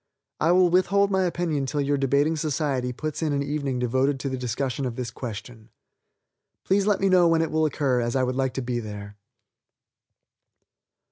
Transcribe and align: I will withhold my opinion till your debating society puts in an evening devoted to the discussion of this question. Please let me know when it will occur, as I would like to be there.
I 0.39 0.51
will 0.51 0.71
withhold 0.71 1.11
my 1.11 1.25
opinion 1.25 1.67
till 1.67 1.79
your 1.79 1.95
debating 1.95 2.35
society 2.35 2.91
puts 2.91 3.21
in 3.21 3.33
an 3.33 3.43
evening 3.43 3.77
devoted 3.77 4.19
to 4.21 4.29
the 4.29 4.35
discussion 4.39 4.85
of 4.87 4.95
this 4.95 5.11
question. 5.11 5.69
Please 6.63 6.87
let 6.87 6.99
me 7.01 7.07
know 7.07 7.27
when 7.27 7.43
it 7.43 7.51
will 7.51 7.65
occur, 7.67 7.99
as 8.01 8.15
I 8.15 8.23
would 8.23 8.35
like 8.35 8.55
to 8.55 8.63
be 8.63 8.79
there. 8.79 9.15